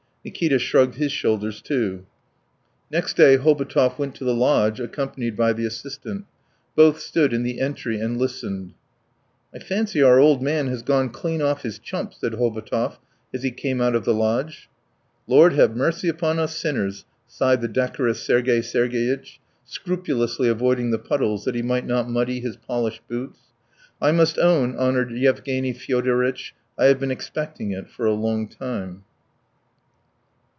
Nikita 0.23 0.59
shrugged 0.59 0.97
his 0.97 1.11
shoulders 1.11 1.63
too. 1.63 2.05
Next 2.91 3.15
day 3.17 3.37
Hobotov 3.37 3.97
went 3.97 4.13
to 4.17 4.23
the 4.23 4.35
lodge, 4.35 4.79
accompanied 4.79 5.35
by 5.35 5.51
the 5.51 5.65
assistant. 5.65 6.25
Both 6.75 6.99
stood 6.99 7.33
in 7.33 7.41
the 7.41 7.59
entry 7.59 7.99
and 7.99 8.19
listened. 8.19 8.75
"I 9.51 9.57
fancy 9.57 10.03
our 10.03 10.19
old 10.19 10.43
man 10.43 10.67
has 10.67 10.83
gone 10.83 11.09
clean 11.09 11.41
off 11.41 11.63
his 11.63 11.79
chump!" 11.79 12.13
said 12.13 12.33
Hobotov 12.33 12.99
as 13.33 13.41
he 13.41 13.49
came 13.49 13.81
out 13.81 13.95
of 13.95 14.05
the 14.05 14.13
lodge. 14.13 14.69
"Lord 15.25 15.53
have 15.53 15.75
mercy 15.75 16.07
upon 16.07 16.37
us 16.37 16.55
sinners!" 16.55 17.03
sighed 17.25 17.61
the 17.61 17.67
decorous 17.67 18.21
Sergey 18.21 18.61
Sergeyitch, 18.61 19.39
scrupulously 19.65 20.47
avoiding 20.47 20.91
the 20.91 20.99
puddles 20.99 21.45
that 21.45 21.55
he 21.55 21.63
might 21.63 21.87
not 21.87 22.07
muddy 22.07 22.39
his 22.39 22.57
polished 22.57 23.01
boots. 23.07 23.39
"I 23.99 24.11
must 24.11 24.37
own, 24.37 24.75
honoured 24.77 25.09
Yevgeny 25.09 25.73
Fyodoritch, 25.73 26.53
I 26.77 26.85
have 26.85 26.99
been 26.99 27.09
expecting 27.09 27.71
it 27.71 27.89
for 27.89 28.05
a 28.05 28.13
long 28.13 28.47
time." 28.47 29.05